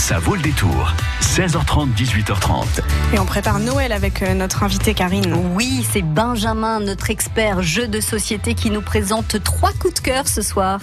Ça 0.00 0.18
vaut 0.18 0.34
le 0.34 0.40
détour. 0.40 0.94
16h30, 1.20 1.94
18h30. 1.94 2.80
Et 3.12 3.18
on 3.18 3.26
prépare 3.26 3.60
Noël 3.60 3.92
avec 3.92 4.22
euh, 4.22 4.32
notre 4.32 4.62
invité 4.62 4.94
Karine. 4.94 5.34
Oui, 5.54 5.86
c'est 5.92 6.00
Benjamin, 6.00 6.80
notre 6.80 7.10
expert 7.10 7.62
jeu 7.62 7.86
de 7.86 8.00
société, 8.00 8.54
qui 8.54 8.70
nous 8.70 8.80
présente 8.80 9.40
trois 9.44 9.72
coups 9.74 9.94
de 9.94 10.00
cœur 10.00 10.26
ce 10.26 10.40
soir. 10.40 10.80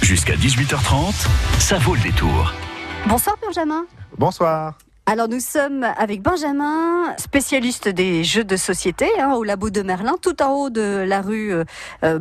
Jusqu'à 0.00 0.36
18h30, 0.36 1.26
ça 1.58 1.78
vaut 1.78 1.96
le 1.96 2.00
détour. 2.02 2.54
Bonsoir 3.08 3.36
Benjamin. 3.44 3.84
Bonsoir. 4.16 4.74
Alors 5.08 5.28
nous 5.28 5.38
sommes 5.38 5.84
avec 5.84 6.20
Benjamin, 6.20 7.14
spécialiste 7.16 7.88
des 7.88 8.24
jeux 8.24 8.42
de 8.42 8.56
société 8.56 9.06
hein, 9.20 9.34
au 9.34 9.44
labo 9.44 9.70
de 9.70 9.82
Merlin, 9.82 10.16
tout 10.20 10.42
en 10.42 10.52
haut 10.54 10.68
de 10.68 11.04
la 11.06 11.22
rue 11.22 11.54
euh, 11.54 11.64
euh 12.02 12.18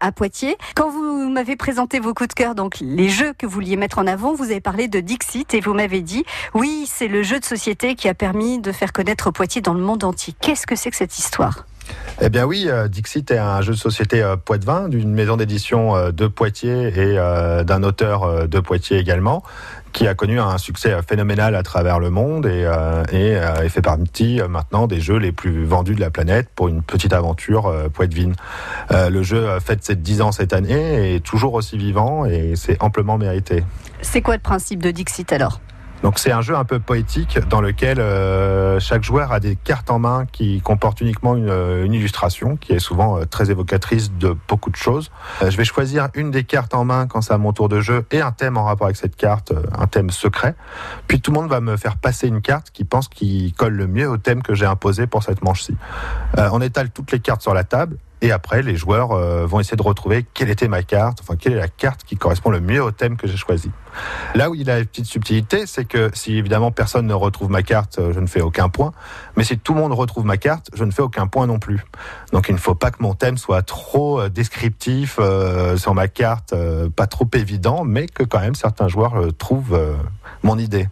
à 0.00 0.12
Poitiers. 0.12 0.58
Quand 0.74 0.90
vous 0.90 1.30
m'avez 1.30 1.56
présenté 1.56 1.98
vos 1.98 2.12
coups 2.12 2.28
de 2.28 2.34
cœur, 2.34 2.54
donc 2.54 2.76
les 2.82 3.08
jeux 3.08 3.32
que 3.32 3.46
vous 3.46 3.52
vouliez 3.52 3.76
mettre 3.76 3.98
en 3.98 4.06
avant, 4.06 4.34
vous 4.34 4.44
avez 4.44 4.60
parlé 4.60 4.86
de 4.86 5.00
Dixit 5.00 5.54
et 5.54 5.60
vous 5.60 5.72
m'avez 5.72 6.02
dit 6.02 6.26
oui, 6.52 6.84
c'est 6.86 7.08
le 7.08 7.22
jeu 7.22 7.40
de 7.40 7.44
société 7.46 7.94
qui 7.94 8.06
a 8.06 8.12
permis 8.12 8.58
de 8.58 8.70
faire 8.70 8.92
connaître 8.92 9.30
Poitiers 9.30 9.62
dans 9.62 9.72
le 9.72 9.80
monde 9.80 10.04
entier. 10.04 10.34
Qu'est-ce 10.38 10.66
que 10.66 10.76
c'est 10.76 10.90
que 10.90 10.96
cette 10.96 11.18
histoire? 11.18 11.64
Eh 12.20 12.30
bien 12.30 12.44
oui, 12.44 12.66
euh, 12.68 12.88
Dixit 12.88 13.30
est 13.30 13.38
un 13.38 13.60
jeu 13.60 13.72
de 13.72 13.78
société 13.78 14.22
euh, 14.22 14.36
Poitevin, 14.36 14.88
d'une 14.88 15.12
maison 15.12 15.36
d'édition 15.36 15.94
euh, 15.94 16.12
de 16.12 16.26
Poitiers 16.26 16.88
et 16.98 17.16
d'un 17.64 17.82
auteur 17.82 18.48
de 18.48 18.60
Poitiers 18.60 18.98
également, 18.98 19.42
qui 19.92 20.06
a 20.06 20.14
connu 20.14 20.40
un 20.40 20.56
succès 20.56 20.94
phénoménal 21.06 21.54
à 21.54 21.62
travers 21.62 21.98
le 21.98 22.10
monde 22.10 22.46
et, 22.46 22.66
et, 23.12 23.68
fait 23.68 23.82
partie 23.82 24.40
maintenant 24.48 24.86
des 24.86 25.00
jeux 25.00 25.18
les 25.18 25.32
plus 25.32 25.64
vendus 25.64 25.94
de 25.94 26.00
la 26.00 26.10
planète 26.10 26.48
pour 26.54 26.68
une 26.68 26.82
petite 26.82 27.12
aventure 27.12 27.72
poitevine. 27.92 28.34
le 28.90 29.22
jeu 29.22 29.58
fête 29.60 29.84
ses 29.84 29.96
10 29.96 30.22
ans 30.22 30.32
cette 30.32 30.52
année 30.52 31.10
et 31.10 31.14
est 31.16 31.20
toujours 31.20 31.54
aussi 31.54 31.78
vivant 31.78 32.24
et 32.26 32.54
c'est 32.56 32.82
amplement 32.82 33.18
mérité. 33.18 33.64
C'est 34.02 34.22
quoi 34.22 34.34
le 34.34 34.42
principe 34.42 34.82
de 34.82 34.90
Dixit 34.90 35.32
alors? 35.32 35.60
Donc 36.02 36.18
c'est 36.18 36.32
un 36.32 36.40
jeu 36.40 36.54
un 36.54 36.64
peu 36.64 36.78
poétique 36.78 37.38
dans 37.48 37.60
lequel 37.60 38.00
euh, 38.00 38.78
chaque 38.80 39.02
joueur 39.02 39.32
a 39.32 39.40
des 39.40 39.56
cartes 39.56 39.90
en 39.90 39.98
main 39.98 40.26
qui 40.30 40.60
comportent 40.60 41.00
uniquement 41.00 41.36
une, 41.36 41.50
une 41.84 41.94
illustration 41.94 42.56
qui 42.56 42.72
est 42.72 42.78
souvent 42.78 43.18
euh, 43.18 43.24
très 43.24 43.50
évocatrice 43.50 44.12
de 44.12 44.36
beaucoup 44.48 44.70
de 44.70 44.76
choses. 44.76 45.10
Euh, 45.42 45.50
je 45.50 45.56
vais 45.56 45.64
choisir 45.64 46.08
une 46.14 46.30
des 46.30 46.44
cartes 46.44 46.74
en 46.74 46.84
main 46.84 47.06
quand 47.06 47.22
c'est 47.22 47.32
à 47.32 47.38
mon 47.38 47.52
tour 47.52 47.68
de 47.68 47.80
jeu 47.80 48.04
et 48.10 48.20
un 48.20 48.32
thème 48.32 48.56
en 48.56 48.64
rapport 48.64 48.86
avec 48.86 48.96
cette 48.96 49.16
carte, 49.16 49.52
un 49.76 49.86
thème 49.86 50.10
secret. 50.10 50.54
Puis 51.08 51.20
tout 51.20 51.30
le 51.30 51.40
monde 51.40 51.50
va 51.50 51.60
me 51.60 51.76
faire 51.76 51.96
passer 51.96 52.28
une 52.28 52.42
carte 52.42 52.70
qui 52.70 52.84
pense 52.84 53.08
qu'il 53.08 53.52
colle 53.54 53.74
le 53.74 53.86
mieux 53.86 54.08
au 54.08 54.16
thème 54.16 54.42
que 54.42 54.54
j'ai 54.54 54.66
imposé 54.66 55.06
pour 55.06 55.22
cette 55.22 55.42
manche-ci. 55.42 55.76
on 56.36 56.60
étale 56.60 56.90
toutes 56.90 57.12
les 57.12 57.20
cartes 57.20 57.42
sur 57.42 57.54
la 57.54 57.64
table 57.64 57.96
et 58.22 58.32
après, 58.32 58.62
les 58.62 58.76
joueurs 58.76 59.12
euh, 59.12 59.44
vont 59.44 59.60
essayer 59.60 59.76
de 59.76 59.82
retrouver 59.82 60.24
quelle 60.32 60.48
était 60.48 60.68
ma 60.68 60.82
carte, 60.82 61.18
enfin 61.20 61.36
quelle 61.36 61.52
est 61.52 61.58
la 61.58 61.68
carte 61.68 62.04
qui 62.04 62.16
correspond 62.16 62.50
le 62.50 62.60
mieux 62.60 62.82
au 62.82 62.90
thème 62.90 63.16
que 63.16 63.26
j'ai 63.26 63.36
choisi. 63.36 63.70
Là 64.34 64.48
où 64.48 64.54
il 64.54 64.70
a 64.70 64.78
une 64.78 64.86
petite 64.86 65.04
subtilité, 65.04 65.66
c'est 65.66 65.84
que 65.84 66.10
si 66.14 66.36
évidemment 66.36 66.70
personne 66.70 67.06
ne 67.06 67.14
retrouve 67.14 67.50
ma 67.50 67.62
carte, 67.62 67.98
euh, 67.98 68.14
je 68.14 68.20
ne 68.20 68.26
fais 68.26 68.40
aucun 68.40 68.70
point. 68.70 68.92
Mais 69.36 69.44
si 69.44 69.58
tout 69.58 69.74
le 69.74 69.80
monde 69.80 69.92
retrouve 69.92 70.24
ma 70.24 70.38
carte, 70.38 70.70
je 70.74 70.84
ne 70.84 70.90
fais 70.90 71.02
aucun 71.02 71.26
point 71.26 71.46
non 71.46 71.58
plus. 71.58 71.84
Donc 72.32 72.48
il 72.48 72.54
ne 72.54 72.60
faut 72.60 72.74
pas 72.74 72.90
que 72.90 73.02
mon 73.02 73.12
thème 73.12 73.36
soit 73.36 73.62
trop 73.62 74.20
euh, 74.20 74.28
descriptif 74.30 75.18
sur 75.76 75.94
ma 75.94 76.08
carte, 76.08 76.54
pas 76.94 77.06
trop 77.06 77.28
évident, 77.34 77.84
mais 77.84 78.06
que 78.06 78.22
quand 78.22 78.40
même 78.40 78.54
certains 78.54 78.88
joueurs 78.88 79.28
trouvent 79.38 79.78
mon 80.42 80.58
idée. 80.58 80.88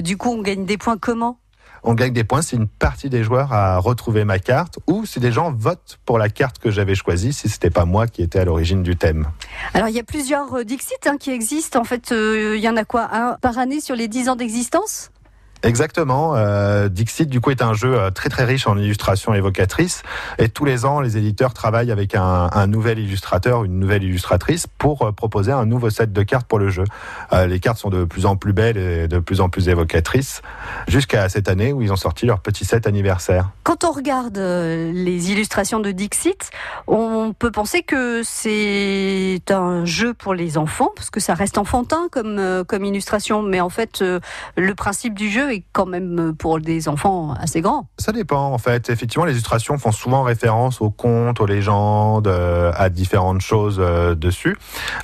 du 0.00 0.16
coup, 0.16 0.30
on 0.30 0.42
gagne 0.42 0.64
des 0.64 0.78
points 0.78 0.98
comment? 0.98 1.38
On 1.82 1.94
gagne 1.94 2.12
des 2.12 2.24
points 2.24 2.42
si 2.42 2.56
une 2.56 2.68
partie 2.68 3.08
des 3.08 3.24
joueurs 3.24 3.52
a 3.52 3.78
retrouvé 3.78 4.24
ma 4.24 4.38
carte 4.38 4.78
ou 4.86 5.06
si 5.06 5.20
des 5.20 5.32
gens 5.32 5.52
votent 5.52 5.98
pour 6.04 6.18
la 6.18 6.28
carte 6.28 6.58
que 6.58 6.70
j'avais 6.70 6.94
choisie 6.94 7.32
si 7.32 7.48
c'était 7.48 7.70
pas 7.70 7.84
moi 7.84 8.06
qui 8.06 8.22
étais 8.22 8.38
à 8.38 8.44
l'origine 8.44 8.82
du 8.82 8.96
thème. 8.96 9.28
Alors 9.74 9.88
il 9.88 9.94
y 9.94 10.00
a 10.00 10.04
plusieurs 10.04 10.54
euh, 10.54 10.64
Dixit 10.64 11.06
hein, 11.06 11.16
qui 11.18 11.30
existent. 11.30 11.80
En 11.80 11.84
fait, 11.84 12.12
euh, 12.12 12.56
il 12.56 12.62
y 12.62 12.68
en 12.68 12.76
a 12.76 12.84
quoi 12.84 13.08
un 13.12 13.36
par 13.40 13.58
année 13.58 13.80
sur 13.80 13.96
les 13.96 14.08
10 14.08 14.28
ans 14.30 14.36
d'existence? 14.36 15.10
Exactement. 15.62 16.36
Euh, 16.36 16.88
Dixit, 16.88 17.28
du 17.28 17.40
coup, 17.40 17.50
est 17.50 17.62
un 17.62 17.74
jeu 17.74 17.98
euh, 17.98 18.10
très 18.10 18.28
très 18.28 18.44
riche 18.44 18.66
en 18.66 18.76
illustrations 18.78 19.34
évocatrices. 19.34 20.02
Et 20.38 20.48
tous 20.48 20.64
les 20.64 20.84
ans, 20.84 21.00
les 21.00 21.16
éditeurs 21.16 21.52
travaillent 21.52 21.90
avec 21.90 22.14
un, 22.14 22.66
nouvel 22.66 22.98
illustrateur, 22.98 23.64
une 23.64 23.78
nouvelle 23.78 24.04
illustratrice, 24.04 24.66
pour 24.78 25.02
euh, 25.02 25.12
proposer 25.12 25.50
un 25.50 25.66
nouveau 25.66 25.90
set 25.90 26.12
de 26.12 26.22
cartes 26.22 26.46
pour 26.46 26.58
le 26.58 26.70
jeu. 26.70 26.84
Les 27.32 27.60
cartes 27.60 27.78
sont 27.78 27.90
de 27.90 28.04
plus 28.04 28.26
en 28.26 28.36
plus 28.36 28.52
belles 28.52 28.76
et 28.76 29.08
de 29.08 29.18
plus 29.18 29.40
en 29.40 29.48
plus 29.48 29.68
évocatrices, 29.68 30.42
jusqu'à 30.86 31.28
cette 31.28 31.48
année 31.48 31.72
où 31.72 31.82
ils 31.82 31.92
ont 31.92 31.96
sorti 31.96 32.26
leur 32.26 32.40
petit 32.40 32.64
set 32.64 32.86
anniversaire. 32.86 33.50
Quand 33.64 33.84
on 33.84 33.92
regarde 33.92 34.38
les 34.38 35.30
illustrations 35.30 35.80
de 35.80 35.90
Dixit, 35.90 36.50
on 36.86 37.34
peut 37.38 37.50
penser 37.50 37.82
que 37.82 38.22
c'est 38.24 39.42
un 39.50 39.84
jeu 39.84 40.14
pour 40.14 40.34
les 40.34 40.58
enfants, 40.58 40.90
parce 40.94 41.10
que 41.10 41.20
ça 41.20 41.34
reste 41.34 41.58
enfantin 41.58 42.08
comme, 42.10 42.64
comme 42.66 42.84
illustration. 42.84 43.42
Mais 43.42 43.60
en 43.60 43.70
fait, 43.70 44.02
le 44.56 44.74
principe 44.74 45.14
du 45.14 45.30
jeu 45.30 45.47
est 45.48 45.64
quand 45.72 45.86
même 45.86 46.34
pour 46.36 46.60
des 46.60 46.88
enfants 46.88 47.34
assez 47.38 47.60
grands. 47.60 47.88
Ça 47.98 48.12
dépend 48.12 48.52
en 48.52 48.58
fait. 48.58 48.90
Effectivement, 48.90 49.24
les 49.24 49.32
illustrations 49.32 49.78
font 49.78 49.92
souvent 49.92 50.22
référence 50.22 50.80
aux 50.80 50.90
contes, 50.90 51.40
aux 51.40 51.46
légendes, 51.46 52.28
euh, 52.28 52.72
à 52.74 52.88
différentes 52.88 53.40
choses 53.40 53.78
euh, 53.80 54.14
dessus. 54.14 54.56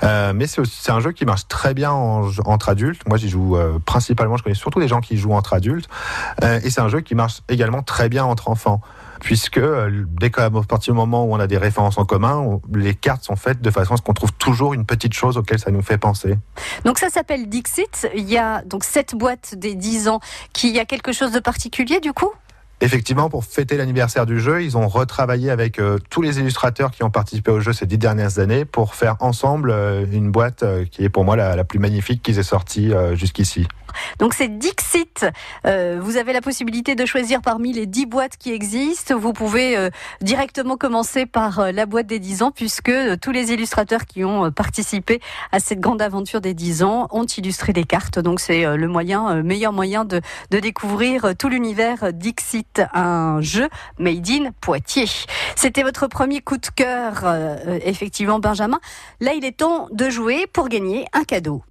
Euh, 0.03 0.33
mais 0.35 0.47
c'est 0.47 0.93
un 0.93 1.01
jeu 1.01 1.13
qui 1.13 1.25
marche 1.25 1.49
très 1.49 1.75
bien 1.75 1.93
entre 1.93 2.69
adultes. 2.69 3.07
Moi, 3.09 3.19
j'y 3.19 3.29
joue 3.29 3.57
principalement. 3.85 4.37
Je 4.37 4.43
connais 4.43 4.55
surtout 4.55 4.81
des 4.81 4.89
gens 4.89 5.01
qui 5.01 5.17
jouent 5.17 5.35
entre 5.35 5.55
adultes. 5.55 5.89
et 6.43 6.71
c'est 6.71 6.81
un 6.81 6.89
jeu 6.89 7.01
qui 7.01 7.15
marche 7.15 7.43
également 7.49 7.83
très 7.83 8.09
bien 8.09 8.25
entre 8.25 8.49
enfants 8.49 8.81
puisque 9.21 9.61
dès 10.21 10.31
qu'à 10.31 10.51
partir 10.51 10.95
du 10.95 10.97
moment 10.97 11.25
où 11.25 11.35
on 11.35 11.41
a 11.41 11.47
des 11.47 11.59
références 11.59 11.99
en 11.99 12.05
commun, 12.05 12.61
les 12.73 12.95
cartes 12.95 13.25
sont 13.25 13.37
faites 13.37 13.61
de 13.61 13.71
façon 13.71 13.95
à 13.95 13.97
ce 13.97 14.03
qu'on 14.03 14.13
trouve 14.13 14.33
toujours 14.33 14.75
une 14.75 14.85
petite 14.85 15.15
chose 15.15 15.37
auquel 15.37 15.59
ça 15.59 15.71
nous 15.71 15.83
fait 15.83 15.99
penser. 15.99 16.37
Donc 16.85 16.99
ça 16.99 17.09
s'appelle 17.11 17.49
Dixit. 17.49 18.09
Il 18.15 18.31
y 18.31 18.39
a 18.39 18.63
donc 18.63 18.85
cette 18.85 19.15
boîte 19.15 19.55
des 19.57 19.75
10 19.75 20.09
ans 20.09 20.21
qui 20.53 20.79
a 20.79 20.85
quelque 20.85 21.13
chose 21.13 21.33
de 21.33 21.41
particulier 21.41 22.01
du 22.01 22.13
coup? 22.13 22.31
Effectivement, 22.81 23.31
pour 23.31 23.45
fêter 23.45 23.77
l'anniversaire 23.77 24.27
du 24.27 24.41
jeu, 24.41 24.63
ils 24.63 24.77
ont 24.77 24.89
retravaillé 24.89 25.51
avec 25.51 25.79
euh, 25.79 25.99
tous 26.11 26.23
les 26.23 26.39
illustrateurs 26.39 26.91
qui 26.91 27.03
ont 27.03 27.11
participé 27.11 27.51
au 27.51 27.61
jeu 27.61 27.73
ces 27.73 27.87
dix 27.87 27.99
dernières 27.99 28.41
années 28.41 28.65
pour 28.65 28.95
faire 28.95 29.17
ensemble 29.21 29.71
euh, 29.71 30.05
une 30.13 30.31
boîte 30.31 30.65
euh, 30.65 30.85
qui 30.85 31.05
est 31.05 31.09
pour 31.09 31.25
moi 31.25 31.37
la, 31.37 31.57
la 31.57 31.65
plus 31.65 31.79
magnifique 31.79 32.23
qu'ils 32.23 32.39
aient 32.39 32.43
sortie 32.43 32.93
jusqu'ici. 33.15 33.67
Donc 34.19 34.35
c'est 34.35 34.59
Dixit. 34.59 35.27
Euh, 35.67 35.99
vous 36.01 36.17
avez 36.17 36.33
la 36.33 36.41
possibilité 36.41 36.95
de 36.95 37.07
choisir 37.07 37.41
parmi 37.43 37.73
les 37.73 37.87
10 37.87 38.07
boîtes 38.07 38.37
qui 38.37 38.53
existent. 38.53 39.19
Vous 39.19 39.33
pouvez 39.33 39.77
euh, 39.77 39.91
directement 40.21 40.77
commencer 40.77 41.27
par 41.27 41.61
euh, 41.61 41.73
la 41.73 41.87
boîte 41.87 42.07
des 42.07 42.19
10 42.19 42.43
ans 42.43 42.51
puisque 42.51 42.93
tous 43.21 43.33
les 43.33 43.53
illustrateurs 43.53 44.07
qui 44.07 44.25
ont 44.25 44.51
participé 44.51 45.21
à 45.53 45.61
cette 45.61 45.81
grande 45.81 46.03
aventure 46.03 46.41
des 46.41 46.55
10 46.55 46.83
ans 46.83 47.09
ont 47.11 47.25
illustré 47.25 47.73
des 47.73 47.85
cartes. 47.85 48.19
Donc 48.19 48.41
c'est 48.41 48.65
le 48.77 48.89
moyen, 48.89 49.43
meilleur 49.43 49.73
moyen 49.73 50.05
de, 50.05 50.21
découvrir 50.51 51.35
tout 51.39 51.49
l'univers 51.49 52.13
Dixit, 52.13 52.83
un 52.95 53.41
jeu 53.41 53.69
made 53.99 54.29
in 54.31 54.51
Poitiers. 54.61 55.27
C'était 55.57 55.83
votre 55.83 56.07
premier 56.07 56.41
coup 56.41 56.57
de 56.57 56.67
cœur, 56.67 57.25
effectivement 57.85 58.39
Benjamin. 58.39 58.81
Là 59.21 59.35
il 59.35 59.45
est 59.45 59.59
temps 59.59 59.89
de 59.93 60.09
jouer 60.11 60.47
pour 60.53 60.69
gagner 60.69 61.07
un 61.13 61.25
cadeau. 61.25 61.63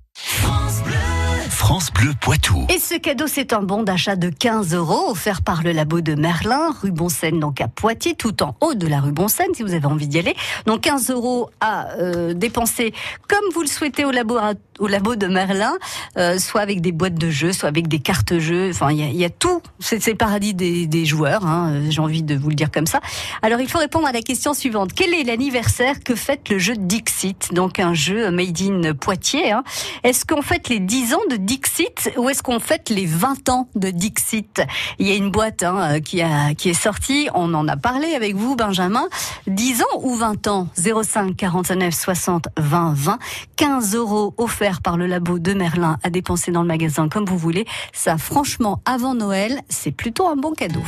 Bleu 1.95 2.11
Poitou. 2.19 2.67
Et 2.69 2.77
ce 2.77 2.95
cadeau, 2.95 3.25
c'est 3.25 3.53
un 3.53 3.61
bon 3.61 3.83
d'achat 3.83 4.17
de 4.17 4.29
15 4.29 4.75
euros 4.75 5.09
offert 5.09 5.41
par 5.41 5.63
le 5.63 5.71
labo 5.71 6.01
de 6.01 6.13
Merlin, 6.13 6.75
rue 6.81 6.91
Bonseine, 6.91 7.39
donc 7.39 7.61
à 7.61 7.69
Poitiers, 7.69 8.15
tout 8.15 8.43
en 8.43 8.55
haut 8.59 8.73
de 8.73 8.85
la 8.85 8.99
rue 8.99 9.13
Bonseine, 9.13 9.47
si 9.55 9.63
vous 9.63 9.73
avez 9.73 9.85
envie 9.85 10.07
d'y 10.07 10.19
aller. 10.19 10.35
Donc 10.65 10.81
15 10.81 11.09
euros 11.09 11.49
à 11.61 11.91
euh, 11.93 12.33
dépenser 12.33 12.93
comme 13.29 13.45
vous 13.53 13.61
le 13.61 13.67
souhaitez 13.67 14.03
au 14.03 14.11
labo, 14.11 14.37
au 14.79 14.87
labo 14.87 15.15
de 15.15 15.25
Merlin, 15.27 15.73
euh, 16.17 16.37
soit 16.37 16.61
avec 16.61 16.81
des 16.81 16.91
boîtes 16.91 17.15
de 17.15 17.29
jeux, 17.29 17.53
soit 17.53 17.69
avec 17.69 17.87
des 17.87 17.99
cartes 17.99 18.37
jeux. 18.39 18.69
Enfin, 18.69 18.91
il 18.91 18.99
y 18.99 19.03
a, 19.03 19.07
y 19.07 19.25
a, 19.25 19.29
tout. 19.29 19.61
C'est 19.79 20.05
le 20.05 20.15
paradis 20.15 20.53
des, 20.53 20.85
des 20.85 21.05
joueurs. 21.05 21.45
Hein, 21.45 21.81
J'ai 21.89 22.01
envie 22.01 22.23
de 22.23 22.35
vous 22.35 22.49
le 22.49 22.55
dire 22.55 22.71
comme 22.71 22.87
ça. 22.87 22.99
Alors, 23.41 23.61
il 23.61 23.69
faut 23.69 23.79
répondre 23.79 24.05
à 24.05 24.11
la 24.11 24.21
question 24.21 24.53
suivante. 24.53 24.91
Quel 24.93 25.13
est 25.13 25.23
l'anniversaire 25.23 26.03
que 26.03 26.13
fête 26.13 26.49
le 26.49 26.59
jeu 26.59 26.73
Dixit? 26.77 27.53
Donc 27.53 27.79
un 27.79 27.93
jeu 27.93 28.29
made 28.31 28.61
in 28.61 28.93
Poitiers. 28.93 29.51
Hein. 29.51 29.63
Est-ce 30.03 30.25
qu'on 30.25 30.41
fête 30.41 30.67
les 30.69 30.79
10 30.79 31.13
ans 31.13 31.21
de 31.31 31.37
Dixit 31.37 31.52
Dixit 31.53 32.11
ou 32.17 32.29
est-ce 32.29 32.41
qu'on 32.41 32.59
fête 32.59 32.89
les 32.89 33.05
20 33.05 33.49
ans 33.49 33.67
de 33.75 33.91
Dixit? 33.91 34.63
Il 34.97 35.07
y 35.07 35.11
a 35.11 35.15
une 35.15 35.29
boîte 35.29 35.61
hein, 35.61 36.01
qui, 36.01 36.19
a, 36.19 36.55
qui 36.55 36.69
est 36.69 36.73
sortie, 36.73 37.29
on 37.35 37.53
en 37.53 37.67
a 37.67 37.77
parlé 37.77 38.15
avec 38.15 38.35
vous 38.35 38.55
Benjamin. 38.55 39.07
10 39.45 39.83
ans 39.83 39.99
ou 40.01 40.15
20 40.15 40.47
ans? 40.47 40.67
05 40.75 41.35
49 41.35 41.93
60 41.93 42.47
20 42.57 42.93
20. 42.95 43.19
15 43.55 43.95
euros 43.95 44.33
offerts 44.39 44.81
par 44.81 44.97
le 44.97 45.05
labo 45.05 45.37
de 45.37 45.53
Merlin 45.53 45.99
à 46.01 46.09
dépenser 46.09 46.51
dans 46.51 46.63
le 46.63 46.67
magasin 46.67 47.07
comme 47.07 47.25
vous 47.25 47.37
voulez. 47.37 47.65
Ça 47.91 48.17
franchement 48.17 48.81
avant 48.85 49.13
Noël, 49.13 49.61
c'est 49.69 49.91
plutôt 49.91 50.27
un 50.27 50.35
bon 50.35 50.53
cadeau. 50.53 50.81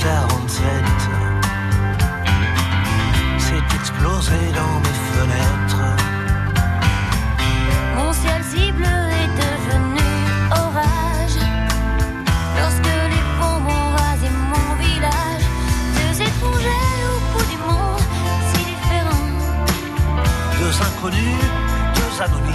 747, 0.00 0.64
c'est 3.38 3.76
explosé 3.76 4.32
dans 4.54 4.80
mes 4.80 4.98
fenêtres. 5.12 5.84
Mon 7.96 8.10
ciel 8.14 8.42
si 8.42 8.72
bleu 8.72 8.86
est 8.86 9.32
devenu 9.44 10.00
orage. 10.52 11.40
Lorsque 12.56 12.94
les 13.12 13.24
bombes 13.38 13.68
ont 13.68 13.90
rasé 13.96 14.28
mon 14.52 14.74
village 14.82 15.44
Deux 15.96 16.22
étrangers 16.22 16.96
au 17.12 17.18
bout 17.32 17.46
du 17.50 17.58
monde 17.58 18.04
si 18.54 18.60
différents 18.64 19.28
Deux 20.60 20.76
inconnus, 20.88 21.44
deux 21.94 22.22
anonymes, 22.22 22.49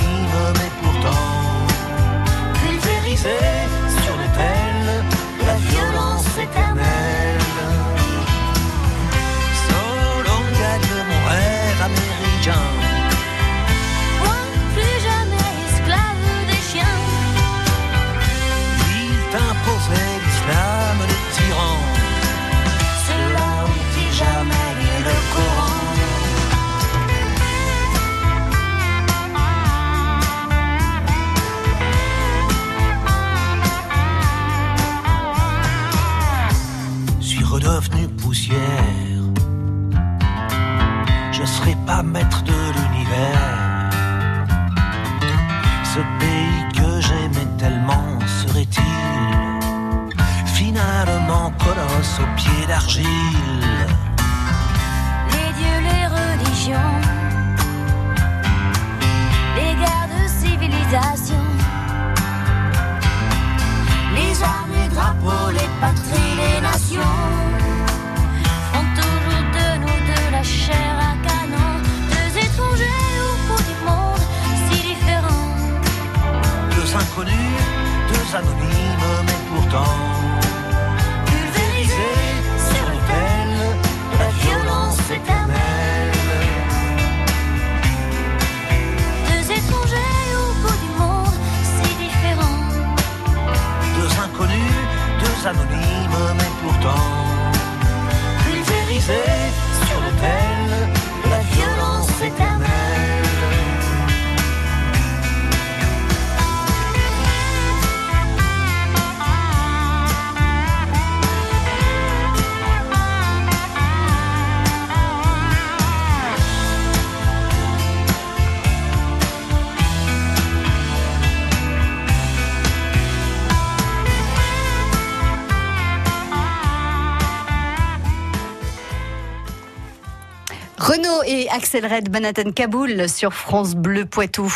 Axel 131.55 131.85
Red 131.85 132.11
Manhattan 132.11 132.51
Kaboul 132.51 133.07
sur 133.07 133.33
France 133.33 133.75
Bleu 133.75 134.05
Poitou. 134.05 134.53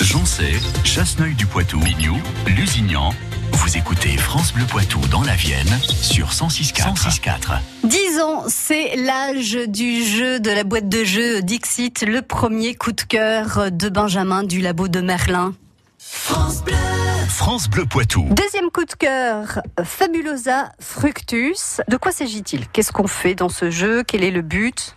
Joncé, 0.00 0.52
Chasseneuil 0.84 1.34
du 1.34 1.44
Poitou, 1.44 1.80
Mignou, 1.80 2.22
Lusignan. 2.46 3.10
Vous 3.50 3.76
écoutez 3.76 4.16
France 4.16 4.52
Bleu 4.52 4.64
Poitou 4.64 5.00
dans 5.08 5.22
la 5.22 5.34
Vienne 5.34 5.76
sur 5.82 6.28
106.4. 6.28 6.94
106.4. 6.94 7.58
10 7.82 8.20
ans, 8.20 8.44
c'est 8.46 8.94
l'âge 8.94 9.58
du 9.66 10.04
jeu 10.04 10.38
de 10.38 10.50
la 10.52 10.62
boîte 10.62 10.88
de 10.88 11.02
jeux 11.02 11.42
Dixit, 11.42 12.02
le 12.06 12.22
premier 12.22 12.76
coup 12.76 12.92
de 12.92 13.02
cœur 13.02 13.72
de 13.72 13.88
Benjamin 13.88 14.44
du 14.44 14.60
labo 14.60 14.86
de 14.86 15.00
Merlin. 15.00 15.52
France 15.98 17.68
Bleu 17.68 17.86
Poitou. 17.86 18.28
Deuxième 18.30 18.70
coup 18.70 18.84
de 18.84 18.94
cœur, 18.94 19.60
Fabulosa 19.82 20.70
Fructus. 20.78 21.80
De 21.88 21.96
quoi 21.96 22.12
s'agit-il? 22.12 22.68
Qu'est-ce 22.68 22.92
qu'on 22.92 23.08
fait 23.08 23.34
dans 23.34 23.48
ce 23.48 23.68
jeu? 23.72 24.04
Quel 24.04 24.22
est 24.22 24.30
le 24.30 24.42
but? 24.42 24.94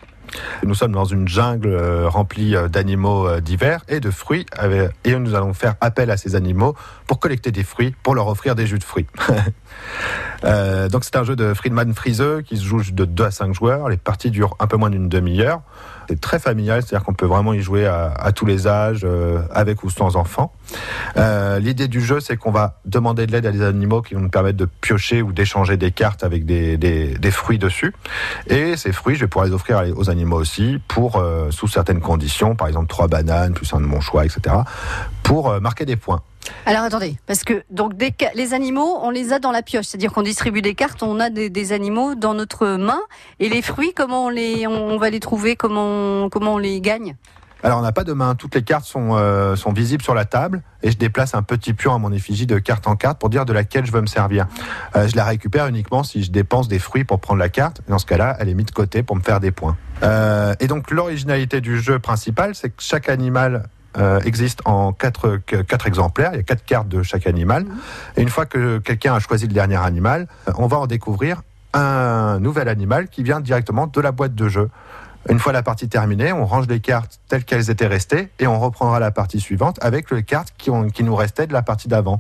Nous 0.64 0.76
sommes 0.76 0.92
dans 0.92 1.06
une 1.06 1.28
jungle 1.28 1.70
euh, 1.70 2.10
remplie 2.10 2.56
euh, 2.56 2.68
d'animaux 2.68 3.28
euh, 3.28 3.42
divers 3.42 3.84
et 3.88 4.00
de 4.00 4.12
fruits, 4.12 4.46
et 5.04 5.16
nous 5.16 5.36
allons 5.36 5.54
faire 5.54 5.76
appel 5.82 6.12
à 6.12 6.18
ces 6.18 6.36
animaux 6.36 6.76
pour 7.08 7.20
collecter 7.20 7.52
des 7.52 7.64
fruits, 7.64 7.96
pour 8.04 8.16
leur 8.16 8.28
offrir 8.28 8.56
des 8.56 8.68
jus 8.68 8.80
de 8.80 8.84
fruits. 8.84 9.08
Donc 10.44 11.04
c'est 11.04 11.16
un 11.16 11.24
jeu 11.24 11.36
de 11.36 11.54
Friedman 11.54 11.94
Friseux 11.94 12.42
qui 12.42 12.58
se 12.58 12.64
joue 12.64 12.82
de 12.84 13.06
2 13.06 13.24
à 13.24 13.32
5 13.32 13.54
joueurs. 13.54 13.90
Les 13.90 13.98
parties 13.98 14.32
durent 14.32 14.56
un 14.60 14.68
peu 14.68 14.78
moins 14.78 14.90
d'une 14.90 15.10
demi-heure. 15.10 15.62
C'est 16.08 16.20
très 16.22 16.40
familial, 16.40 16.82
c'est-à-dire 16.82 17.04
qu'on 17.06 17.14
peut 17.14 17.26
vraiment 17.26 17.54
y 17.54 17.62
jouer 17.62 17.86
à, 17.88 18.32
tous 18.34 18.46
les 18.46 18.68
âges, 18.68 19.02
euh, 19.04 19.42
avec 19.52 19.84
ou 19.84 19.90
sans 19.90 20.16
enfants. 20.16 20.52
Euh, 21.18 21.60
L'idée 21.60 21.88
du 21.88 22.02
jeu, 22.02 22.20
c'est 22.20 22.38
qu'on 22.38 22.52
va 22.52 22.80
demander 22.86 23.26
de 23.28 23.32
l'aide 23.32 23.46
à 23.46 23.52
des 23.52 23.62
animaux 23.64 24.02
qui 24.02 24.14
vont 24.14 24.22
nous 24.22 24.30
permettre 24.30 24.58
de 24.58 24.66
piocher 24.66 25.22
ou 25.22 25.32
d'échanger 25.32 25.78
des 25.78 25.92
cartes 25.92 26.24
avec 26.24 26.46
des, 26.46 26.78
des- 26.78 27.32
fruits 27.32 27.58
dessus. 27.60 27.94
Et 28.48 28.78
ces 28.78 28.92
fruits, 28.92 29.16
je 29.16 29.22
vais 29.22 29.28
pouvoir 29.28 29.48
les 29.48 29.54
offrir 29.54 29.82
aux 29.96 30.10
animaux 30.10 30.38
aussi, 30.40 30.80
pour 30.88 31.18
euh, 31.18 31.50
sous 31.52 31.68
certaines 31.68 32.00
conditions, 32.02 32.56
par 32.56 32.68
exemple 32.68 32.88
trois 32.88 33.08
bananes 33.08 33.54
plus 33.54 33.74
un 33.74 33.82
de 33.82 33.86
mon 33.86 34.00
choix, 34.02 34.26
etc., 34.26 34.56
pour 35.24 35.60
marquer 35.60 35.86
des 35.86 35.96
points. 35.96 36.22
Alors 36.66 36.84
attendez, 36.84 37.18
parce 37.28 37.44
que 37.44 37.64
donc 37.70 37.96
des 37.96 38.14
les 38.34 38.54
animaux, 38.54 39.00
on 39.02 39.10
les 39.10 39.34
a 39.34 39.40
dans 39.40 39.52
la 39.52 39.62
pioche, 39.62 39.86
c'est-à-dire 39.86 40.14
qu'on 40.14 40.22
distribue 40.22 40.62
des 40.62 40.76
cartes, 40.76 41.04
on 41.04 41.20
a 41.20 41.30
des, 41.30 41.74
animaux 41.74 42.16
dans 42.16 42.34
notre 42.34 42.68
main, 42.68 43.02
et 43.40 43.50
les 43.50 43.62
fruits, 43.62 43.94
comment 43.96 44.26
on 44.26 44.30
les, 44.30 44.68
on 44.68 44.98
va 44.98 45.10
les 45.10 45.20
trouver, 45.20 45.56
comment, 45.56 46.30
comment 46.30 46.56
on 46.56 46.58
les 46.58 46.82
gagne? 46.82 47.16
Alors 47.64 47.80
on 47.80 47.82
n'a 47.82 47.92
pas 47.92 48.04
de 48.04 48.14
main, 48.14 48.36
toutes 48.36 48.54
les 48.54 48.62
cartes 48.62 48.86
sont, 48.86 49.16
euh, 49.16 49.56
sont 49.56 49.74
visibles 49.74 50.04
sur 50.04 50.14
la 50.14 50.26
table 50.26 50.62
et 50.84 50.92
je 50.92 50.98
déplace 50.98 51.34
un 51.34 51.42
petit 51.42 51.74
pion 51.74 51.96
à 51.96 51.98
mon 51.98 52.12
effigie 52.12 52.46
de 52.46 52.60
carte 52.60 52.86
en 52.86 52.96
carte 52.96 53.20
pour 53.20 53.30
dire 53.30 53.44
de 53.44 53.54
laquelle 53.54 53.88
je 53.88 53.92
veux 53.92 54.02
me 54.02 54.06
servir. 54.06 54.46
Euh, 54.96 55.08
je 55.08 55.16
la 55.16 55.24
récupère 55.24 55.66
uniquement 55.66 56.04
si 56.04 56.22
je 56.22 56.30
dépense 56.30 56.68
des 56.68 56.78
fruits 56.78 57.06
pour 57.06 57.20
prendre 57.20 57.40
la 57.40 57.50
carte. 57.50 57.82
Dans 57.88 57.98
ce 57.98 58.06
cas-là, 58.06 58.38
elle 58.40 58.50
est 58.50 58.54
mise 58.54 58.68
de 58.68 58.72
côté 58.72 59.02
pour 59.02 59.16
me 59.16 59.22
faire 59.22 59.40
des 59.40 59.50
points. 59.50 59.78
Euh, 60.04 60.54
et 60.60 60.68
donc 60.68 60.92
l'originalité 60.92 61.60
du 61.60 61.80
jeu 61.80 61.98
principal, 61.98 62.54
c'est 62.54 62.70
que 62.70 62.84
chaque 62.84 63.10
animal 63.10 63.68
euh, 63.98 64.20
existe 64.26 64.60
en 64.66 64.94
quatre, 64.94 65.38
quatre 65.68 65.88
exemplaires. 65.88 66.32
Il 66.34 66.38
y 66.38 66.40
a 66.40 66.44
quatre 66.44 66.66
cartes 66.66 66.88
de 66.88 67.04
chaque 67.04 67.28
animal. 67.28 67.66
Et 68.18 68.22
une 68.22 68.30
fois 68.30 68.46
que 68.46 68.80
quelqu'un 68.80 69.14
a 69.14 69.20
choisi 69.20 69.48
le 69.48 69.54
dernier 69.54 69.78
animal, 69.78 70.28
euh, 70.48 70.52
on 70.58 70.68
va 70.68 70.78
en 70.78 70.88
découvrir 70.88 71.42
un 71.74 72.40
nouvel 72.40 72.70
animal 72.70 73.10
qui 73.10 73.24
vient 73.24 73.40
directement 73.40 73.88
de 73.88 74.02
la 74.02 74.12
boîte 74.12 74.36
de 74.36 74.48
jeu. 74.48 74.70
Une 75.28 75.40
fois 75.40 75.52
la 75.54 75.64
partie 75.64 75.90
terminée, 75.90 76.32
on 76.32 76.46
range 76.46 76.68
les 76.68 76.80
cartes 76.80 77.20
telles 77.28 77.44
qu'elles 77.44 77.70
étaient 77.72 77.88
restées 77.88 78.30
et 78.40 78.46
on 78.46 78.60
reprendra 78.60 79.00
la 79.00 79.10
partie 79.12 79.40
suivante 79.40 79.78
avec 79.82 80.12
les 80.12 80.22
cartes 80.24 80.50
qui, 80.58 80.70
ont- 80.70 80.88
qui 80.90 81.04
nous 81.04 81.16
restaient 81.16 81.48
de 81.48 81.54
la 81.54 81.64
partie 81.64 81.88
d'avant. 81.88 82.20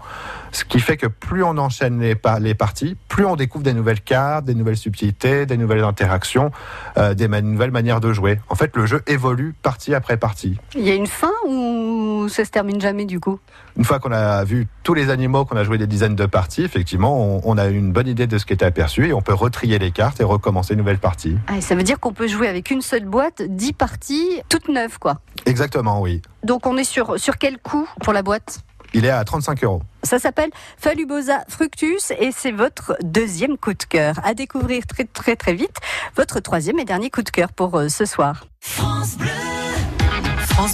Ce 0.52 0.66
qui 0.66 0.80
fait 0.80 0.98
que 0.98 1.06
plus 1.08 1.44
on 1.44 1.58
enchaîne 1.60 2.00
les, 2.00 2.16
par- 2.16 2.40
les 2.40 2.56
parties, 2.56 2.98
plus 3.08 3.26
on 3.26 3.36
découvre 3.36 3.64
des 3.64 3.74
nouvelles 3.74 4.02
cartes, 4.02 4.46
des 4.46 4.56
nouvelles 4.56 4.78
subtilités, 4.78 5.46
des 5.46 5.58
nouvelles 5.58 5.84
interactions, 5.84 6.52
euh, 6.98 7.14
des 7.14 7.28
ma- 7.28 7.42
nouvelles 7.42 7.72
manières 7.72 8.02
de 8.02 8.12
jouer. 8.12 8.40
En 8.50 8.56
fait, 8.56 8.76
le 8.76 8.86
jeu 8.88 9.04
évolue 9.06 9.54
partie 9.62 9.94
après 9.94 10.18
partie. 10.18 10.58
Il 10.76 10.82
y 10.88 10.90
a 10.92 10.96
une 10.96 11.08
fin 11.08 11.32
ou 11.48 12.28
ça 12.30 12.44
se 12.44 12.50
termine 12.50 12.82
jamais 12.82 13.06
du 13.06 13.20
coup? 13.20 13.40
Une 13.78 13.84
fois 13.84 14.00
qu'on 14.00 14.12
a 14.14 14.44
vu 14.46 14.68
tous 14.84 14.94
les 14.94 15.10
animaux, 15.10 15.44
qu'on 15.46 15.58
a 15.58 15.64
joué 15.66 15.78
des 15.78 15.86
dizaines 15.88 16.16
de 16.16 16.26
parties, 16.26 16.64
effectivement, 16.64 17.20
on, 17.20 17.42
on 17.44 17.58
a 17.58 17.66
une 17.68 17.92
bonne 17.92 18.08
idée 18.08 18.26
de 18.26 18.38
ce 18.38 18.46
qui 18.46 18.54
était 18.54 18.66
aperçu 18.66 19.08
et 19.10 19.14
on 19.14 19.22
peut 19.22 19.34
retrier 19.34 19.78
les 19.80 19.92
cartes 19.92 20.22
et 20.22 20.24
recommencer 20.24 20.74
une 20.74 20.80
nouvelle 20.80 20.98
partie. 20.98 21.38
ah, 21.48 21.60
Ça 21.60 21.76
veut 21.76 21.84
dire 21.84 22.00
qu'on 22.00 22.14
peut 22.14 22.28
jouer 22.28 22.48
avec 22.48 22.72
une 22.72 22.82
seule 22.82 22.95
boîte, 23.04 23.42
10 23.42 23.74
parties, 23.74 24.42
toutes 24.48 24.70
neuves 24.70 25.00
quoi. 25.00 25.20
Exactement, 25.46 26.00
oui. 26.00 26.22
Donc 26.44 26.66
on 26.66 26.78
est 26.78 26.86
sur, 26.86 27.20
sur 27.20 27.38
quel 27.38 27.58
coût 27.58 27.90
pour 28.02 28.14
la 28.14 28.24
boîte? 28.24 28.60
Il 28.94 29.04
est 29.04 29.10
à 29.10 29.22
35 29.26 29.62
euros. 29.66 29.82
Ça 30.04 30.20
s'appelle 30.20 30.52
Falubosa 30.78 31.44
Fructus 31.50 32.12
et 32.18 32.32
c'est 32.32 32.54
votre 32.54 32.96
deuxième 33.04 33.58
coup 33.58 33.74
de 33.74 33.84
cœur. 33.84 34.16
À 34.24 34.34
découvrir 34.34 34.88
très 34.88 35.04
très 35.04 35.36
très 35.36 35.54
vite. 35.54 35.76
Votre 36.16 36.40
troisième 36.40 36.80
et 36.80 36.86
dernier 36.86 37.10
coup 37.10 37.22
de 37.22 37.30
cœur 37.30 37.52
pour 37.52 37.76
euh, 37.76 37.90
ce 37.90 38.06
soir. 38.06 38.46
France 38.62 39.18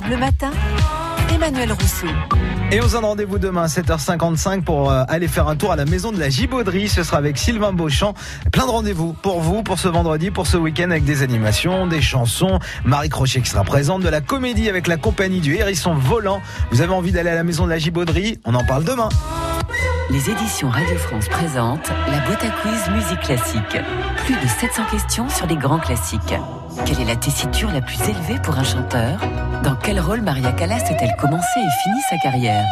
Bleu 0.03 0.17
Matin, 0.17 0.51
Emmanuel 1.33 1.71
Rousseau. 1.71 2.07
Et 2.71 2.81
on 2.81 2.87
se 2.87 2.93
donne 2.93 3.05
rendez-vous 3.05 3.37
demain 3.37 3.63
à 3.63 3.67
7h55 3.67 4.61
pour 4.61 4.91
euh, 4.91 5.03
aller 5.07 5.27
faire 5.27 5.47
un 5.47 5.55
tour 5.55 5.71
à 5.71 5.75
la 5.75 5.85
maison 5.85 6.11
de 6.11 6.19
la 6.19 6.29
Gibauderie. 6.29 6.87
Ce 6.87 7.03
sera 7.03 7.17
avec 7.17 7.37
Sylvain 7.37 7.73
Beauchamp. 7.73 8.13
Plein 8.51 8.65
de 8.65 8.71
rendez-vous 8.71 9.13
pour 9.13 9.41
vous, 9.41 9.63
pour 9.63 9.79
ce 9.79 9.87
vendredi, 9.87 10.31
pour 10.31 10.47
ce 10.47 10.57
week-end 10.57 10.89
avec 10.91 11.03
des 11.03 11.21
animations, 11.21 11.87
des 11.87 12.01
chansons. 12.01 12.59
Marie 12.85 13.09
Crochet 13.09 13.41
qui 13.41 13.49
sera 13.49 13.63
présente, 13.63 14.03
de 14.03 14.09
la 14.09 14.21
comédie 14.21 14.69
avec 14.69 14.87
la 14.87 14.97
compagnie 14.97 15.41
du 15.41 15.55
Hérisson 15.55 15.93
Volant. 15.93 16.41
Vous 16.71 16.81
avez 16.81 16.93
envie 16.93 17.11
d'aller 17.11 17.29
à 17.29 17.35
la 17.35 17.43
maison 17.43 17.65
de 17.65 17.69
la 17.69 17.77
Gibauderie? 17.77 18.39
On 18.45 18.55
en 18.55 18.63
parle 18.63 18.83
demain. 18.83 19.09
Les 20.11 20.29
éditions 20.29 20.69
Radio 20.69 20.97
France 20.97 21.29
présentent 21.29 21.89
la 22.09 22.19
boîte 22.25 22.43
à 22.43 22.49
quiz 22.49 22.89
musique 22.93 23.21
classique. 23.21 23.77
Plus 24.25 24.35
de 24.35 24.45
700 24.45 24.83
questions 24.91 25.29
sur 25.29 25.47
les 25.47 25.55
grands 25.55 25.79
classiques. 25.79 26.35
Quelle 26.85 26.99
est 26.99 27.05
la 27.05 27.15
tessiture 27.15 27.71
la 27.71 27.79
plus 27.79 27.97
élevée 28.01 28.37
pour 28.43 28.57
un 28.57 28.63
chanteur? 28.65 29.21
Dans 29.63 29.75
quel 29.75 30.01
rôle 30.01 30.19
Maria 30.19 30.51
Callas 30.51 30.83
a-t-elle 30.89 31.15
commencé 31.15 31.59
et 31.59 31.83
fini 31.83 32.01
sa 32.09 32.17
carrière? 32.17 32.65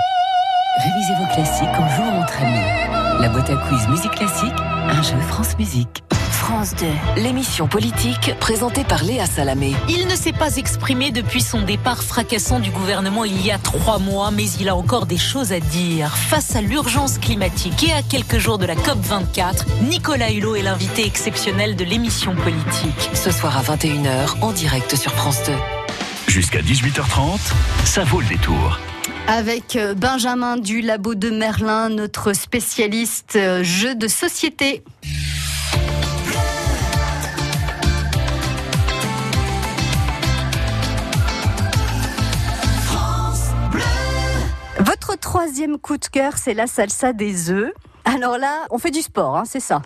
Révisez 0.84 1.14
vos 1.14 1.34
classiques 1.34 1.80
en 1.80 1.88
jouant 1.96 2.20
entre 2.20 2.42
amis. 2.42 3.22
La 3.22 3.30
boîte 3.30 3.50
à 3.50 3.56
quiz 3.56 3.88
musique 3.88 4.12
classique, 4.12 4.60
un 4.90 5.02
jeu 5.02 5.18
France 5.30 5.58
Musique. 5.58 6.04
France 6.40 6.74
2. 6.76 6.86
L'émission 7.22 7.68
politique 7.68 8.34
présentée 8.40 8.86
par 8.86 9.04
Léa 9.04 9.26
Salamé. 9.26 9.76
Il 9.90 10.08
ne 10.08 10.16
s'est 10.16 10.32
pas 10.32 10.56
exprimé 10.56 11.12
depuis 11.12 11.42
son 11.42 11.62
départ 11.62 12.02
fracassant 12.02 12.62
du 12.62 12.72
gouvernement 12.72 13.26
il 13.26 13.46
y 13.46 13.52
a 13.52 13.58
trois 13.58 14.00
mois, 14.00 14.32
mais 14.32 14.50
il 14.60 14.70
a 14.70 14.76
encore 14.76 15.06
des 15.06 15.18
choses 15.18 15.52
à 15.52 15.60
dire. 15.60 16.16
Face 16.16 16.56
à 16.56 16.62
l'urgence 16.62 17.18
climatique 17.18 17.84
et 17.84 17.92
à 17.92 18.02
quelques 18.02 18.38
jours 18.38 18.58
de 18.58 18.66
la 18.66 18.76
COP24, 18.76 19.66
Nicolas 19.90 20.32
Hulot 20.32 20.56
est 20.56 20.62
l'invité 20.62 21.06
exceptionnel 21.06 21.76
de 21.76 21.84
l'émission 21.84 22.34
politique. 22.36 23.10
Ce 23.14 23.32
soir 23.32 23.58
à 23.58 23.62
21h 23.62 24.40
en 24.42 24.54
direct 24.54 24.96
sur 24.96 25.12
France 25.12 25.44
2. 25.46 25.52
Jusqu'à 26.28 26.62
18h30, 26.62 27.38
ça 27.84 28.06
vaut 28.06 28.22
le 28.22 28.28
détour. 28.28 28.80
Avec 29.28 29.76
euh, 29.76 29.94
Benjamin 29.94 30.56
du 30.58 30.82
Labo 30.82 31.16
de 31.16 31.30
Merlin, 31.30 31.90
notre 31.90 32.34
spécialiste 32.34 33.36
euh, 33.36 33.62
jeu 33.62 33.94
de 33.94 34.08
société. 34.08 34.84
Troisième 45.20 45.78
coup 45.78 45.98
de 45.98 46.06
cœur, 46.06 46.38
c'est 46.38 46.54
la 46.54 46.68
salsa 46.68 47.14
des 47.14 47.52
œufs. 47.52 47.72
Alors 48.06 48.38
là, 48.38 48.66
on 48.72 48.78
fait 48.78 48.92
du 48.92 49.02
sport, 49.02 49.38
hein, 49.38 49.44
c'est 49.46 49.60
ça. 49.60 49.82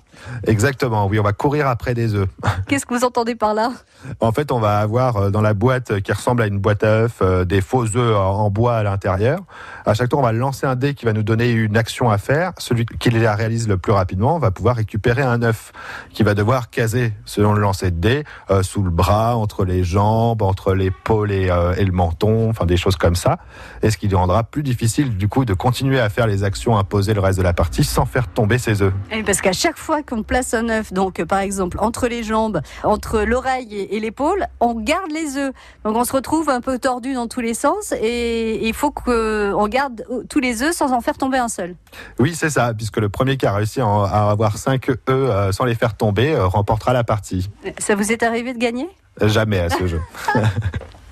Exactement, 0.48 1.08
oui, 1.08 1.20
on 1.20 1.24
va 1.24 1.34
courir 1.34 1.68
après 1.68 1.94
des 1.94 2.16
œufs. 2.16 2.28
Qu'est-ce 2.68 2.86
que 2.86 2.94
vous 2.94 3.04
entendez 3.04 3.36
par 3.36 3.54
là? 3.54 3.72
En 4.20 4.32
fait, 4.32 4.52
on 4.52 4.60
va 4.60 4.80
avoir 4.80 5.18
euh, 5.18 5.30
dans 5.30 5.42
la 5.42 5.54
boîte 5.54 6.02
qui 6.02 6.12
ressemble 6.12 6.42
à 6.42 6.48
une 6.48 6.60
boîte 6.60 6.84
à 6.84 7.04
œufs 7.04 7.20
euh, 7.22 7.46
des 7.46 7.62
faux 7.62 7.86
œufs 7.96 8.16
en 8.16 8.50
bois 8.50 8.78
à 8.78 8.84
l'intérieur. 8.84 9.40
À 9.86 9.94
chaque 9.94 10.10
tour, 10.10 10.20
on 10.20 10.24
va 10.24 10.32
lancer 10.32 10.66
un 10.66 10.76
dé 10.76 10.94
qui 10.94 11.06
va 11.06 11.14
nous 11.14 11.24
donner 11.24 11.52
une 11.52 11.76
action 11.76 12.10
à 12.10 12.18
faire. 12.18 12.54
Celui 12.58 12.86
qui 12.86 13.10
la 13.10 13.36
réalise 13.36 13.68
le 13.68 13.78
plus 13.78 13.92
rapidement 13.92 14.40
va 14.40 14.52
pouvoir 14.52 14.76
récupérer 14.78 15.22
un 15.22 15.42
œuf 15.44 15.72
qui 16.12 16.24
va 16.24 16.34
devoir 16.34 16.70
caser, 16.70 17.14
selon 17.26 17.54
le 17.54 17.62
lancer 17.62 17.92
de 17.92 17.98
dé, 18.00 18.24
euh, 18.50 18.64
sous 18.64 18.84
le 18.84 18.90
bras, 18.90 19.36
entre 19.36 19.66
les 19.66 19.84
jambes, 19.84 20.42
entre 20.42 20.74
l'épaule 20.74 21.32
et, 21.32 21.50
euh, 21.50 21.74
et 21.76 21.86
le 21.86 21.92
menton, 21.92 22.50
enfin 22.50 22.66
des 22.66 22.78
choses 22.78 22.96
comme 22.96 23.16
ça. 23.16 23.40
Et 23.82 23.90
ce 23.90 23.98
qui 23.98 24.08
lui 24.08 24.16
rendra 24.16 24.44
plus 24.44 24.64
difficile 24.64 25.18
du 25.18 25.28
coup 25.28 25.46
de 25.46 25.54
continuer 25.54 26.00
à 26.00 26.10
faire 26.10 26.28
les 26.28 26.44
actions 26.44 26.78
imposées 26.78 27.14
le 27.14 27.20
reste 27.20 27.38
de 27.38 27.44
la 27.44 27.54
partie 27.54 27.84
sans 27.84 28.03
faire 28.06 28.28
tomber 28.28 28.58
ses 28.58 28.82
œufs. 28.82 28.94
Eh, 29.12 29.24
Parce 29.24 29.42
qu'à 29.42 29.54
chaque 29.54 29.78
fois 29.78 30.04
qu'on 30.04 30.24
place 30.24 30.54
un 30.54 30.70
œuf, 30.70 30.94
donc 30.94 31.20
euh, 31.20 31.26
par 31.26 31.40
exemple 31.40 31.78
entre 31.80 32.08
les 32.08 32.24
jambes, 32.24 32.62
entre 32.84 33.22
l'oreille 33.22 33.74
et, 33.76 33.96
et 33.96 34.00
l'épaule, 34.00 34.46
on 34.60 34.76
garde 34.76 35.12
les 35.12 35.38
œufs. 35.38 35.54
Donc 35.84 35.96
on 35.96 36.04
se 36.04 36.14
retrouve 36.14 36.50
un 36.50 36.62
peu 36.62 36.80
tordu 36.80 37.14
dans 37.14 37.28
tous 37.28 37.42
les 37.42 37.54
sens 37.54 37.94
et 38.00 38.68
il 38.68 38.74
faut 38.74 38.92
qu'on 38.92 39.68
garde 39.68 40.06
euh, 40.10 40.24
tous 40.30 40.40
les 40.40 40.64
œufs 40.64 40.76
sans 40.76 40.92
en 40.94 41.02
faire 41.02 41.18
tomber 41.18 41.38
un 41.38 41.50
seul. 41.50 41.76
Oui, 42.20 42.34
c'est 42.36 42.50
ça, 42.50 42.74
puisque 42.74 42.98
le 42.98 43.10
premier 43.10 43.38
qui 43.38 43.46
a 43.46 43.54
réussi 43.54 43.82
à 43.82 44.30
avoir 44.30 44.58
5 44.58 44.90
œufs 44.90 44.98
euh, 45.10 45.52
sans 45.52 45.66
les 45.66 45.76
faire 45.76 45.96
tomber 45.96 46.34
euh, 46.34 46.48
remportera 46.48 46.94
la 46.94 47.04
partie. 47.04 47.50
Ça 47.78 47.96
vous 47.96 48.12
est 48.12 48.24
arrivé 48.24 48.54
de 48.54 48.60
gagner? 48.60 48.90
Jamais 49.22 49.60
à 49.60 49.70
ce 49.70 49.88
jeu. 49.88 50.02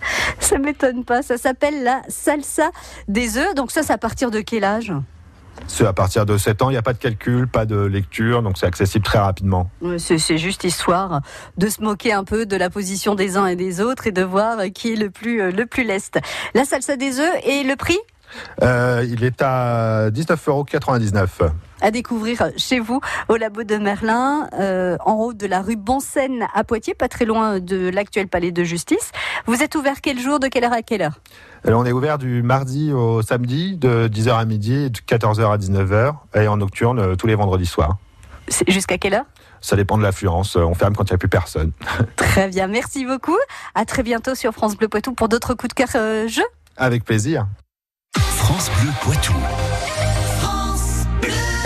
Ça 0.40 0.58
m'étonne 0.58 1.04
pas. 1.04 1.22
Ça 1.22 1.38
s'appelle 1.38 1.84
la 1.84 2.02
salsa 2.08 2.72
des 3.08 3.38
œufs. 3.38 3.54
Donc 3.56 3.72
ça, 3.72 3.84
c'est 3.84 3.94
à 3.94 3.98
partir 3.98 4.32
de 4.32 4.42
quel 4.42 4.64
âge? 4.64 4.94
C'est 5.68 5.86
à 5.86 5.94
partir 5.94 6.26
de 6.26 6.38
7 6.38 6.62
ans, 6.62 6.70
il 6.70 6.74
n'y 6.74 6.78
a 6.78 6.82
pas 6.82 6.94
de 6.94 6.98
calcul, 6.98 7.48
pas 7.48 7.66
de 7.66 7.78
lecture, 7.78 8.44
donc 8.44 8.58
c'est 8.58 8.66
accessible 8.66 9.06
très 9.06 9.20
rapidement. 9.20 9.70
C'est 9.98 10.38
juste 10.38 10.64
histoire 10.64 11.22
de 11.58 11.68
se 11.68 11.82
moquer 11.82 12.14
un 12.14 12.24
peu 12.24 12.46
de 12.46 12.56
la 12.56 12.70
position 12.70 13.16
des 13.16 13.38
uns 13.38 13.48
et 13.48 13.56
des 13.56 13.82
autres 13.82 14.08
et 14.08 14.12
de 14.12 14.22
voir 14.22 14.58
qui 14.74 14.94
est 14.94 14.96
le 14.96 15.10
plus, 15.10 15.42
euh, 15.42 15.52
le 15.52 15.66
plus 15.66 15.84
leste. 15.84 16.20
La 16.54 16.66
salsa 16.66 16.98
des 16.98 17.20
œufs 17.20 17.36
et 17.46 17.64
le 17.64 17.76
prix? 17.76 17.98
Euh, 18.62 19.06
il 19.08 19.24
est 19.24 19.42
à 19.42 20.10
19,99 20.12 20.48
euros. 20.50 20.66
à 21.82 21.92
découvrir 21.92 22.52
chez 22.58 22.80
vous 22.80 23.02
au 23.28 23.38
labo 23.38 23.64
de 23.64 23.78
Merlin, 23.78 24.48
euh, 24.60 24.98
en 25.06 25.14
haut 25.14 25.34
de 25.34 25.48
la 25.48 25.62
rue 25.62 25.76
Bonseine 25.76 26.46
à 26.54 26.64
Poitiers, 26.64 26.94
pas 26.94 27.08
très 27.08 27.26
loin 27.26 27.60
de 27.60 27.90
l'actuel 27.90 28.28
palais 28.28 28.52
de 28.52 28.64
justice. 28.64 29.12
Vous 29.48 29.64
êtes 29.64 29.76
ouvert 29.76 30.02
quel 30.02 30.20
jour, 30.20 30.40
de 30.40 30.48
quelle 30.48 30.64
heure 30.64 30.74
à 30.74 30.82
quelle 30.82 31.02
heure? 31.02 31.20
Alors, 31.66 31.82
on 31.82 31.86
est 31.86 31.92
ouvert 31.92 32.18
du 32.18 32.42
mardi 32.42 32.92
au 32.92 33.22
samedi, 33.22 33.78
de 33.78 34.08
10h 34.08 34.34
à 34.34 34.46
midi, 34.46 34.90
de 34.90 34.98
14h 35.00 35.52
à 35.52 35.58
19h, 35.58 36.14
et 36.36 36.48
en 36.48 36.58
nocturne 36.58 37.00
euh, 37.00 37.16
tous 37.16 37.28
les 37.28 37.36
vendredis 37.36 37.68
soirs. 37.68 37.98
Jusqu'à 38.68 38.98
quelle 38.98 39.14
heure? 39.14 39.26
Ça 39.62 39.76
dépend 39.76 39.98
de 39.98 40.04
l'affluence, 40.04 40.56
euh, 40.56 40.62
on 40.62 40.74
ferme 40.74 40.96
quand 40.96 41.04
il 41.04 41.12
n'y 41.12 41.16
a 41.16 41.18
plus 41.20 41.30
personne. 41.30 41.72
Très 42.16 42.48
bien, 42.48 42.68
merci 42.68 43.06
beaucoup. 43.06 43.38
À 43.76 43.86
très 43.86 44.02
bientôt 44.02 44.34
sur 44.34 44.52
France 44.54 44.76
Bleu 44.76 44.88
Poitou 44.88 45.14
pour 45.14 45.30
d'autres 45.30 45.54
coups 45.54 45.70
de 45.70 45.74
cœur 45.74 45.90
euh, 45.96 46.28
jeux. 46.28 46.42
Avec 46.78 47.06
plaisir. 47.06 47.46
France 48.52 48.70
Bleu 48.82 48.92
Poitou. 49.02 49.91